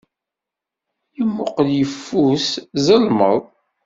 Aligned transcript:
Yemmuqqel 1.17 1.69
yeffus, 1.77 2.47
zelmeḍ. 2.85 3.39